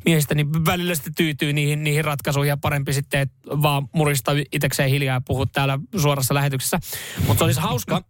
[0.05, 4.89] miestä, niin välillä sitten tyytyy niihin, niihin ratkaisuihin ja parempi sitten, että vaan murista itsekseen
[4.89, 6.79] hiljaa ja puhua täällä suorassa lähetyksessä.
[7.27, 8.03] Mutta se olisi hauska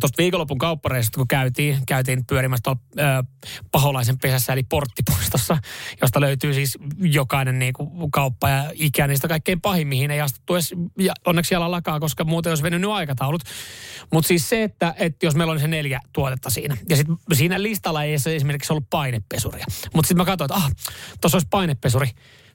[0.00, 3.24] tuosta viikonlopun kauppareissusta, kun käytiin, käytiin pyörimässä tuolla ö,
[3.72, 5.58] paholaisen pesässä, eli porttipuistossa,
[6.00, 10.54] josta löytyy siis jokainen niin kuin, kauppa ja ikä niistä kaikkein pahin, mihin ei astuttu
[10.54, 13.42] edes, ja onneksi jalan lakaa, koska muuten olisi venynyt aikataulut.
[14.12, 17.62] Mutta siis se, että, että jos meillä oli se neljä tuotetta siinä, ja sitten siinä
[17.62, 19.64] listalla ei esimerkiksi ollut painepesuria.
[19.94, 20.70] Mutta sitten mä katsoin, että ah,
[21.20, 22.10] tuossa olisi painepesuri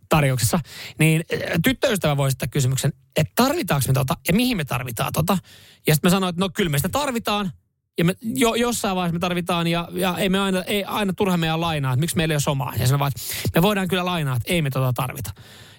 [0.09, 0.59] tarjouksessa,
[0.99, 1.23] niin
[1.63, 5.37] tyttöystävä voi esittää kysymyksen, että tarvitaanko me tota ja mihin me tarvitaan tota.
[5.87, 7.51] Ja sitten mä sanoin, että no kyllä me sitä tarvitaan,
[7.97, 11.37] ja me jo, jossain vaiheessa me tarvitaan, ja, ja ei me aina, ei aina turha
[11.37, 12.73] meidän lainaa, että miksi meillä ei ole omaa.
[12.79, 13.11] Ja sanoin vaan,
[13.45, 15.31] että me voidaan kyllä lainaa, että ei me tota tarvita.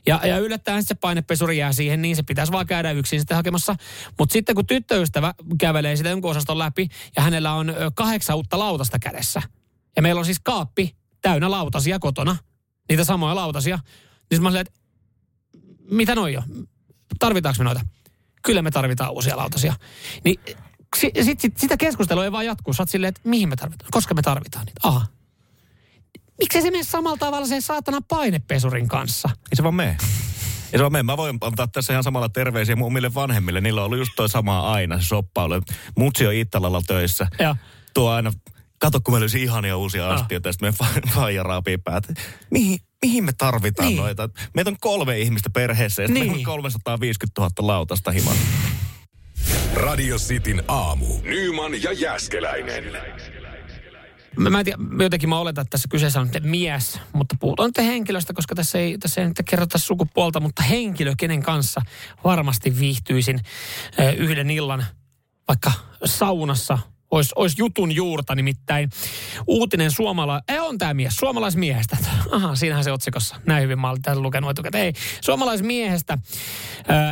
[0.06, 3.76] Ja, ja yllättäen se painepesuri jää siihen, niin se pitäisi vaan käydä yksin sitten hakemassa.
[4.18, 8.98] Mutta sitten kun tyttöystävä kävelee sitä jonkun osaston läpi, ja hänellä on kahdeksan uutta lautasta
[8.98, 9.42] kädessä,
[9.96, 12.36] ja meillä on siis kaappi täynnä lautasia kotona,
[12.88, 13.78] niitä samoja lautasia,
[14.30, 14.72] niin mä olin, että
[15.90, 16.68] mitä noi on?
[17.18, 17.80] Tarvitaanko me noita?
[18.42, 19.74] Kyllä me tarvitaan uusia lautasia.
[20.24, 20.40] Niin
[20.96, 22.74] sit, sit, sit, sitä keskustelua ei vaan jatkuu.
[22.74, 23.88] Sä oot silleen, että mihin me tarvitaan?
[23.90, 24.80] Koska me tarvitaan niitä.
[24.82, 25.06] Aha.
[26.38, 29.28] Miksi se mene samalla tavalla sen saatana painepesurin kanssa?
[29.28, 29.96] Ei se vaan mene.
[30.72, 33.60] Ja se on Mä voin antaa tässä ihan samalla terveisiä mun omille vanhemmille.
[33.60, 35.54] Niillä on ollut just toi sama aina, se soppailu.
[35.96, 37.26] Mutsi on Ittalalla töissä.
[37.38, 37.56] Ja.
[37.94, 38.32] Tuo aina,
[38.78, 42.04] kato kun mä löysin ihania uusia astioita, ja sitten me faija raapii päät.
[42.50, 43.98] Mihin, mihin me tarvitaan niin.
[43.98, 44.28] noita?
[44.54, 46.18] Meitä on kolme ihmistä perheessä ja niin.
[46.18, 48.36] meillä on 350 000 lautasta himan.
[49.74, 51.06] Radio Cityn aamu.
[51.22, 52.84] Nyman ja Jäskeläinen.
[54.36, 57.86] Mä, mä en tiedä, jotenkin mä oletan, että tässä kyseessä on mies, mutta puhutaan nyt
[57.86, 61.80] henkilöstä, koska tässä ei, tässä ei nyt kerrota sukupuolta, mutta henkilö, kenen kanssa
[62.24, 63.40] varmasti viihtyisin
[64.16, 64.86] yhden illan
[65.48, 65.72] vaikka
[66.04, 66.78] saunassa
[67.10, 68.90] olisi, olisi jutun juurta, nimittäin
[69.46, 70.40] uutinen suomala...
[70.48, 71.96] Ei, on tämä mies, suomalaismiehestä.
[72.32, 73.36] Aha, siinähän se otsikossa.
[73.46, 74.84] Näin hyvin mä olen lukenut etukäteen.
[74.84, 76.18] Ei, suomalaismiehestä,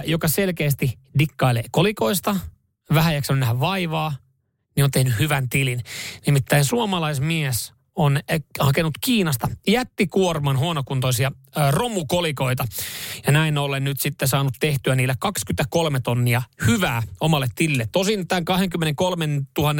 [0.04, 2.37] joka selkeästi dikkailee kolikoista,
[2.94, 4.16] vähän jaksanut nähdä vaivaa,
[4.76, 5.80] niin on tehnyt hyvän tilin.
[6.26, 8.20] Nimittäin suomalaismies on
[8.61, 11.33] hakenut Kiinasta jättikuorman huonokuntoisia
[11.70, 12.64] romukolikoita.
[13.26, 17.88] Ja näin ollen nyt sitten saanut tehtyä niillä 23 tonnia hyvää omalle tilille.
[17.92, 19.26] Tosin tämän 23
[19.59, 19.74] 000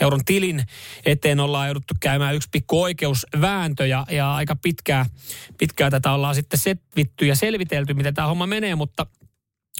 [0.00, 0.64] euron tilin
[1.06, 5.06] eteen ollaan jouduttu käymään yksi pikku oikeusvääntö ja, ja aika pitkää,
[5.58, 9.06] pitkää tätä ollaan sitten setvitty ja selvitelty, miten tämä homma menee, mutta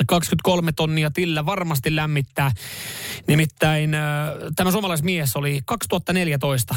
[0.06, 2.52] 23 tonnia tillä varmasti lämmittää.
[3.26, 3.90] Nimittäin
[4.56, 6.74] tämä suomalaismies oli 2014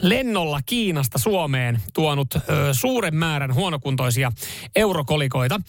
[0.00, 2.34] lennolla Kiinasta Suomeen tuonut
[2.72, 4.32] suuren määrän huonokuntoisia
[4.76, 5.60] eurokolikoita.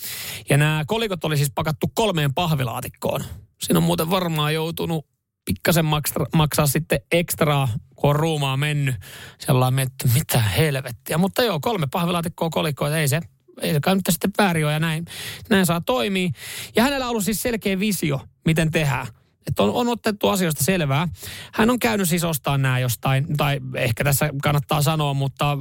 [0.50, 3.24] Ja nämä kolikot oli siis pakattu kolmeen pahvilaatikkoon.
[3.62, 5.06] Siinä on muuten varmaan joutunut
[5.46, 8.96] pikkasen maksaa, maksaa sitten ekstraa, kun on ruumaa mennyt.
[9.40, 11.18] Sellainen mietty, mitä helvettiä.
[11.18, 13.20] Mutta joo, kolme pahvilaatikkoa kolikoita, ei se
[13.62, 15.06] ei se nyt sitten väärin ja näin,
[15.50, 16.30] näin saa toimia.
[16.76, 19.08] Ja hänellä on ollut siis selkeä visio, miten tehdään.
[19.48, 21.08] Että on, on otettu asioista selvää.
[21.54, 25.58] Hän on käynyt siis ostaa nämä jostain, tai ehkä tässä kannattaa sanoa, mutta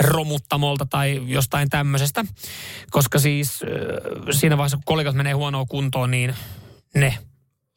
[0.00, 2.24] romuttamolta tai jostain tämmöisestä.
[2.90, 3.60] Koska siis
[4.30, 6.34] siinä vaiheessa, kun kolikot menee huonoon kuntoon, niin
[6.94, 7.18] ne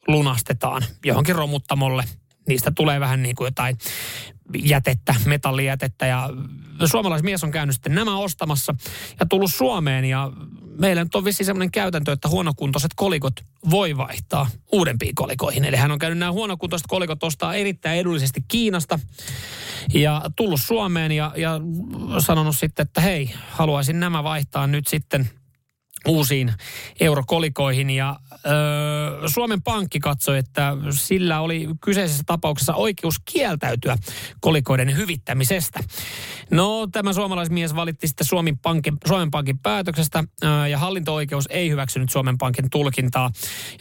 [0.08, 2.04] lunastetaan johonkin romuttamolle.
[2.48, 3.78] Niistä tulee vähän niin kuin jotain
[4.58, 6.30] jätettä, metallijätettä ja
[6.84, 8.74] suomalaismies on käynyt sitten nämä ostamassa
[9.20, 10.32] ja tullut Suomeen ja
[10.78, 13.34] meillä nyt on vissiin semmoinen käytäntö, että huonokuntoiset kolikot
[13.70, 15.64] voi vaihtaa uudempiin kolikoihin.
[15.64, 18.98] Eli hän on käynyt nämä huonokuntoiset kolikot ostaa erittäin edullisesti Kiinasta
[19.94, 21.60] ja tullut Suomeen ja, ja
[22.18, 25.30] sanonut sitten, että hei, haluaisin nämä vaihtaa nyt sitten–
[26.08, 26.54] uusiin
[27.00, 33.96] eurokolikoihin ja ö, Suomen Pankki katsoi, että sillä oli kyseisessä tapauksessa oikeus kieltäytyä
[34.40, 35.80] kolikoiden hyvittämisestä.
[36.50, 42.10] No tämä suomalaismies valitti sitten Suomen Pankin, Suomen Pankin päätöksestä ö, ja hallinto-oikeus ei hyväksynyt
[42.10, 43.30] Suomen Pankin tulkintaa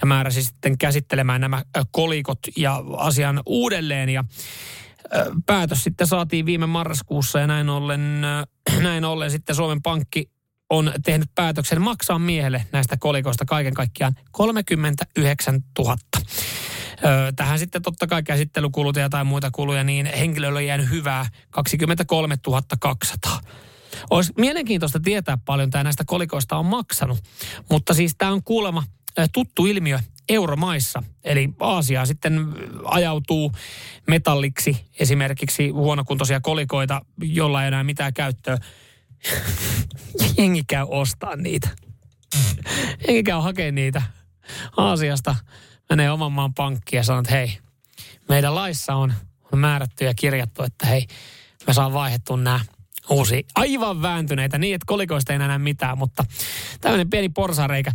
[0.02, 4.24] ja määräsi sitten käsittelemään nämä kolikot ja asian uudelleen ja
[5.46, 8.22] päätös sitten saatiin viime marraskuussa ja näin ollen,
[8.82, 10.33] näin ollen sitten Suomen Pankki
[10.74, 15.96] on tehnyt päätöksen maksaa miehelle näistä kolikoista kaiken kaikkiaan 39 000.
[17.06, 21.26] Öö, tähän sitten totta kai käsittelykulut ja jotain muita kuluja, niin henkilöllä on jäänyt hyvää
[21.50, 22.36] 23
[22.80, 23.40] 200.
[24.10, 27.18] Olisi mielenkiintoista tietää paljon tämä näistä kolikoista on maksanut,
[27.70, 28.84] mutta siis tämä on kuulemma
[29.34, 31.04] tuttu ilmiö euromaissa.
[31.24, 32.48] Eli Aasia sitten
[32.84, 33.52] ajautuu
[34.08, 38.58] metalliksi esimerkiksi huonokuntoisia kolikoita, jolla ei enää mitään käyttöä
[40.38, 41.70] jengi käy ostaa niitä.
[43.08, 44.02] Jengi käy hakemaan niitä
[44.78, 45.36] Aasiasta,
[45.90, 47.58] menee oman maan pankkiin ja sanoo, että hei,
[48.30, 49.14] meidän laissa on,
[49.52, 51.08] on määrätty ja kirjattu, että hei,
[51.68, 52.60] me saan vaihdettua nämä
[53.10, 56.26] uusi, aivan vääntyneitä, niin että kolikoista ei enää mitään, mutta
[56.82, 57.92] tämmöinen pieni porsareikä.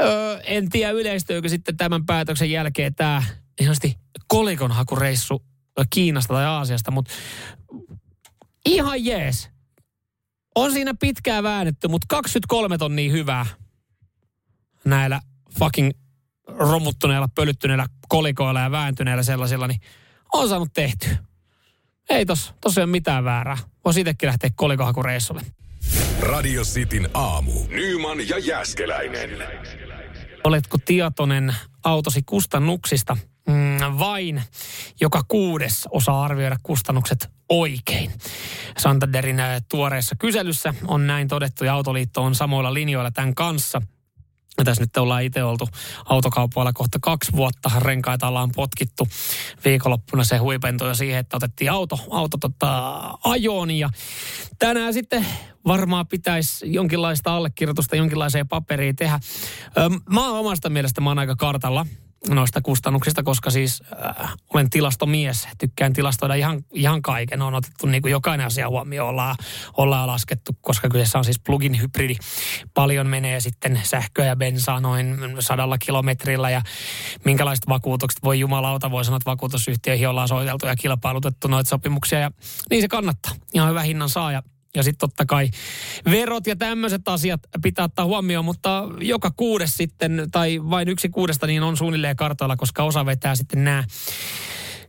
[0.00, 3.22] Öö, en tiedä yleistyykö sitten tämän päätöksen jälkeen tämä
[3.60, 3.76] ihan
[4.26, 5.44] kolikonhakureissu
[5.90, 7.12] Kiinasta tai Aasiasta, mutta
[8.66, 9.53] ihan jees.
[10.54, 13.46] On siinä pitkään väännetty, mutta 23 tonnia hyvää
[14.84, 15.20] näillä
[15.58, 15.90] fucking
[16.48, 19.80] romuttuneilla, pölyttyneillä kolikoilla ja vääntyneillä sellaisilla, niin
[20.32, 21.06] on saanut tehty.
[22.10, 23.58] Ei tos, tos ei ole mitään väärää.
[23.84, 25.42] Voisi itsekin lähteä kolikohakureissulle.
[26.20, 27.52] Radio Cityn aamu.
[27.68, 29.30] Nyman ja Jäskeläinen.
[30.44, 33.16] Oletko tietoinen autosi kustannuksista?
[33.48, 34.42] Mm, vain
[35.00, 38.12] joka kuudes osaa arvioida kustannukset oikein.
[38.78, 43.82] Santanderin äh, tuoreessa kyselyssä on näin todettu ja Autoliitto on samoilla linjoilla tämän kanssa–
[44.64, 45.68] tässä nyt ollaan itse oltu
[46.04, 47.70] autokaupoilla kohta kaksi vuotta.
[47.78, 49.08] Renkaita ollaan potkittu.
[49.64, 53.70] Viikonloppuna se huipentui jo siihen, että otettiin auto, auto tota, ajoon.
[53.70, 53.90] Ja
[54.58, 55.26] tänään sitten
[55.66, 59.20] varmaan pitäisi jonkinlaista allekirjoitusta, jonkinlaiseen paperiin tehdä.
[60.10, 61.86] Mä omasta mielestä mä oon aika kartalla
[62.28, 63.82] noista kustannuksista, koska siis
[64.20, 65.48] äh, olen tilastomies.
[65.58, 67.42] Tykkään tilastoida ihan, ihan kaiken.
[67.42, 69.36] On otettu niin kuin jokainen asia huomioon, ollaan,
[69.76, 72.16] ollaan laskettu, koska kyseessä on siis plugin hybridi.
[72.74, 76.62] Paljon menee sitten sähköä ja bensaa noin sadalla kilometrillä ja
[77.24, 82.30] minkälaiset vakuutukset voi jumalauta, voi sanoa, että vakuutusyhtiöihin ollaan soiteltu ja kilpailutettu noita sopimuksia ja
[82.70, 83.32] niin se kannattaa.
[83.54, 84.42] Ihan hyvä hinnan saaja ja
[84.82, 85.50] sitten totta kai
[86.10, 91.46] verot ja tämmöiset asiat pitää ottaa huomioon, mutta joka kuudes sitten, tai vain yksi kuudesta,
[91.46, 93.84] niin on suunnilleen kartoilla, koska osa vetää sitten nämä,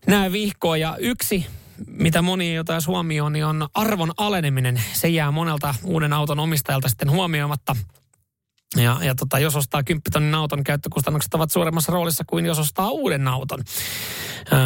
[0.08, 0.78] nämä vihkoa.
[0.78, 1.46] Ja yksi,
[1.88, 4.82] mitä moni ei ota huomioon, niin on arvon aleneminen.
[4.94, 7.76] Se jää monelta uuden auton omistajalta sitten huomioimatta.
[8.78, 12.90] Ja, ja tota, jos ostaa 10 tonnin auton, käyttökustannukset ovat suuremmassa roolissa kuin jos ostaa
[12.90, 13.60] uuden auton.
[14.54, 14.60] Öö,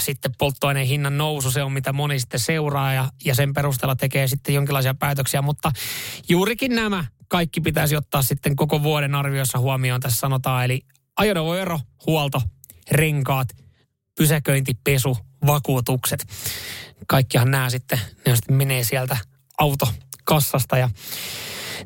[0.00, 4.28] sitten polttoaineen hinnan nousu, se on mitä moni sitten seuraa ja, ja sen perusteella tekee
[4.28, 5.42] sitten jonkinlaisia päätöksiä.
[5.42, 5.72] Mutta
[6.28, 10.64] juurikin nämä kaikki pitäisi ottaa sitten koko vuoden arviossa huomioon, tässä sanotaan.
[10.64, 10.80] Eli
[11.16, 12.42] ajoneuvoero, huolto,
[12.90, 13.48] renkaat,
[14.18, 16.26] pysäköinti, pesu, vakuutukset.
[17.06, 19.16] Kaikkihan nämä sitten, ne sitten menee sieltä
[19.58, 20.90] autokassasta ja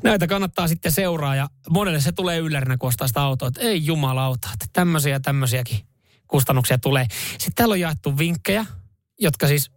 [0.03, 3.85] näitä kannattaa sitten seuraa ja monelle se tulee yllärinä, kun ostaa sitä autoa, että ei
[3.85, 5.79] jumalauta, että tämmöisiä ja tämmöisiäkin
[6.27, 7.05] kustannuksia tulee.
[7.31, 8.65] Sitten täällä on jaettu vinkkejä,
[9.19, 9.71] jotka siis,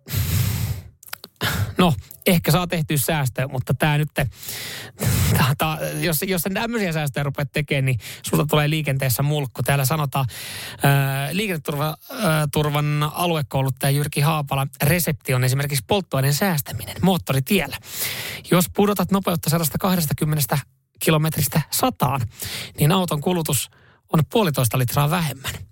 [1.78, 1.94] no
[2.26, 4.26] ehkä saa tehtyä säästöä, mutta tämä nyt, tää,
[5.58, 9.62] tää, jos, jos sen tämmöisiä säästöjä rupeat tekemään, niin sulta tulee liikenteessä mulkku.
[9.62, 10.26] Täällä sanotaan
[10.82, 17.76] ää, liikenneturvan aluekouluttaja Jyrki Haapala, resepti on esimerkiksi polttoaineen säästäminen moottoritiellä.
[18.50, 20.58] Jos pudotat nopeutta 120
[20.98, 22.20] kilometristä sataan,
[22.78, 23.70] niin auton kulutus
[24.12, 25.71] on puolitoista litraa vähemmän.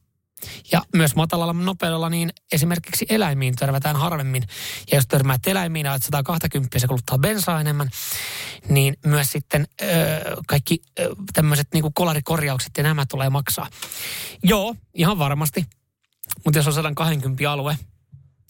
[0.72, 4.42] Ja myös matalalla nopeudella niin esimerkiksi eläimiin törmätään harvemmin.
[4.90, 7.90] Ja jos törmäät eläimiin ja 120 se kuluttaa bensaa enemmän,
[8.68, 13.66] niin myös sitten öö, kaikki öö, tämmöiset niin kolarikorjaukset ja nämä tulee maksaa.
[14.42, 15.66] Joo, ihan varmasti.
[16.44, 17.78] Mutta jos on 120 alue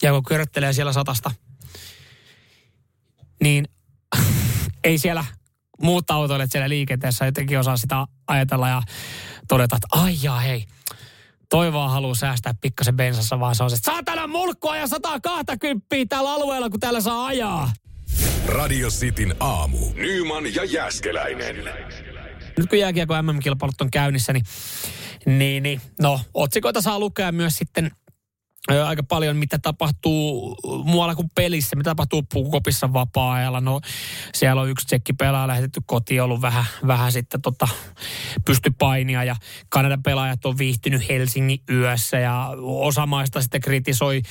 [0.03, 1.31] ja kun köröttelee siellä satasta,
[3.43, 3.69] niin
[4.85, 5.25] ei siellä
[5.83, 8.83] muut autoilijat siellä liikenteessä jotenkin osaa sitä ajatella ja
[9.49, 10.67] todeta, että ai jaa, hei–
[11.51, 15.87] toi vaan haluaa säästää pikkasen bensassa, vaan se on se, että saatana mulkkua ja 120
[16.09, 17.73] tällä alueella, kun täällä saa ajaa.
[18.47, 19.79] Radio Cityn aamu.
[19.95, 21.57] Nyman ja Jäskeläinen.
[22.59, 24.45] Nyt kun jääkiekko MM-kilpailut on käynnissä, niin,
[25.27, 27.91] niin, niin no, otsikoita saa lukea myös sitten
[28.69, 33.61] aika paljon, mitä tapahtuu muualla kuin pelissä, mitä tapahtuu puukopissa vapaa-ajalla.
[33.61, 33.81] No
[34.35, 37.69] siellä on yksi tsekki pelaaja lähetetty kotiin, ollut vähän, vähän sitten tota,
[38.45, 39.37] pystypainia ja
[39.69, 44.23] Kanadan pelaajat on viihtynyt Helsingin yössä ja osa maista sitten kritisoi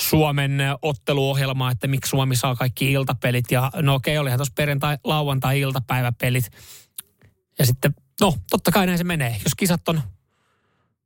[0.00, 3.50] Suomen otteluohjelmaa, että miksi Suomi saa kaikki iltapelit.
[3.50, 6.50] Ja no okei, olihan tuossa perjantai, lauantai iltapäiväpelit.
[7.58, 10.00] Ja sitten, no totta kai näin se menee, jos kisat on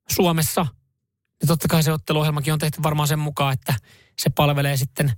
[0.08, 0.66] Suomessa–
[1.44, 3.74] ja totta kai se otteluohjelmakin on tehty varmaan sen mukaan, että
[4.18, 5.12] se palvelee sitten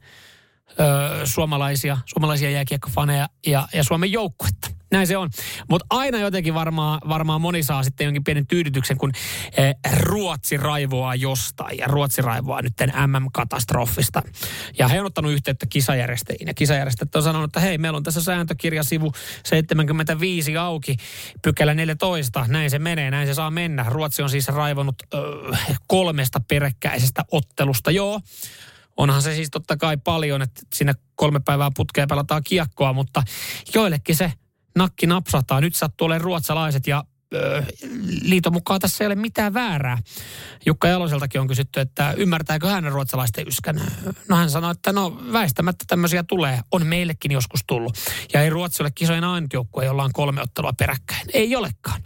[0.70, 4.68] ö, suomalaisia, suomalaisia jääkiekkofaneja ja, ja Suomen joukkuetta.
[4.96, 5.30] Näin se on.
[5.70, 9.12] Mutta aina jotenkin varmaan, varmaan moni saa sitten jonkin pienen tyydytyksen, kun
[9.56, 11.78] eh, Ruotsi raivoaa jostain.
[11.78, 12.72] Ja Ruotsi raivoaa nyt
[13.06, 14.22] MM-katastrofista.
[14.78, 16.48] Ja he on ottanut yhteyttä kisajärjestäjiin.
[16.48, 19.12] Ja kisajärjestäjät on sanonut, että hei, meillä on tässä sääntökirja sivu
[19.44, 20.96] 75 auki,
[21.42, 22.44] pykälä 14.
[22.48, 23.84] Näin se menee, näin se saa mennä.
[23.88, 25.18] Ruotsi on siis raivonut ö,
[25.86, 27.90] kolmesta peräkkäisestä ottelusta.
[27.90, 28.20] Joo,
[28.96, 33.22] onhan se siis totta kai paljon, että siinä kolme päivää putkea pelataan kiekkoa, mutta
[33.74, 34.32] joillekin se
[34.76, 35.60] nakki napsahtaa.
[35.60, 37.04] Nyt sattuu olemaan ruotsalaiset ja
[38.22, 39.98] liiton mukaan tässä ei ole mitään väärää.
[40.66, 43.80] Jukka Jaloseltakin on kysytty, että ymmärtääkö hän ruotsalaisten yskän.
[44.28, 46.60] No hän sanoi, että no väistämättä tämmöisiä tulee.
[46.72, 47.96] On meillekin joskus tullut.
[48.32, 51.26] Ja ei Ruotsi ole kisojen ainut joukkue, jolla on kolme ottelua peräkkäin.
[51.32, 52.02] Ei olekaan.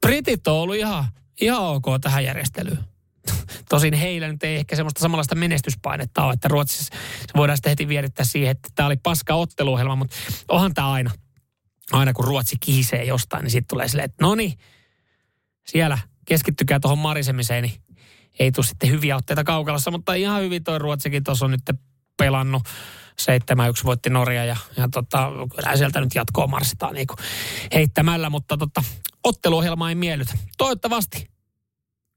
[0.00, 1.04] Britit on ollut ihan,
[1.40, 2.78] ihan ok tähän järjestelyyn.
[3.68, 6.94] tosin heillä nyt ei ehkä semmoista samanlaista menestyspainetta ole, että Ruotsissa
[7.36, 10.16] voidaan sitten heti vierittää siihen, että tämä oli paska otteluohjelma, mutta
[10.48, 11.10] onhan tämä aina,
[11.92, 14.58] aina kun Ruotsi kihisee jostain, niin sitten tulee silleen, että no niin,
[15.66, 17.82] siellä keskittykää tuohon marisemiseen, niin
[18.38, 21.70] ei tule sitten hyviä otteita kaukalassa, mutta ihan hyvin toi Ruotsikin tuossa on nyt
[22.16, 22.62] pelannut.
[23.22, 27.06] 7-1 voitti Norja ja, ja tota, kyllä sieltä nyt jatkoa marssitaan niin
[27.74, 28.84] heittämällä, mutta tota,
[29.24, 30.32] otteluohjelma ei miellytä.
[30.58, 31.30] Toivottavasti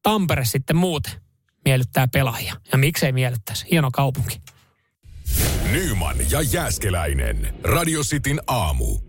[0.04, 1.14] Tampere sitten muuten
[1.66, 2.56] miellyttää pelaajia.
[2.72, 3.66] Ja miksei miellyttäisi?
[3.72, 4.42] Hieno kaupunki.
[5.72, 7.54] Nyman ja Jääskeläinen.
[7.64, 9.09] Radio Cityn aamu.